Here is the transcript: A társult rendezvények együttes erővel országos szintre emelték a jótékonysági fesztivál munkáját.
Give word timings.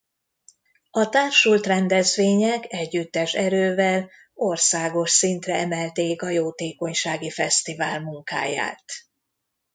A 0.91 1.09
társult 1.09 1.65
rendezvények 1.65 2.65
együttes 2.73 3.33
erővel 3.33 4.09
országos 4.33 5.11
szintre 5.11 5.55
emelték 5.59 6.21
a 6.21 6.29
jótékonysági 6.29 7.29
fesztivál 7.29 7.99
munkáját. 8.01 8.83